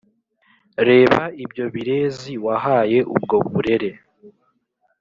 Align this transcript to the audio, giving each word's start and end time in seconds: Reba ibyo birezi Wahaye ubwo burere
Reba 0.87 1.19
ibyo 1.43 1.65
birezi 1.73 2.33
Wahaye 2.45 2.99
ubwo 3.15 3.35
burere 3.51 3.89